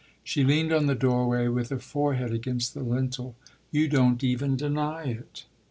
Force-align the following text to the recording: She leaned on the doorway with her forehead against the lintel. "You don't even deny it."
She 0.23 0.43
leaned 0.43 0.73
on 0.73 0.87
the 0.87 0.95
doorway 0.95 1.47
with 1.47 1.69
her 1.69 1.77
forehead 1.77 2.33
against 2.33 2.73
the 2.73 2.81
lintel. 2.81 3.35
"You 3.69 3.87
don't 3.87 4.23
even 4.23 4.55
deny 4.57 5.03
it." 5.03 5.45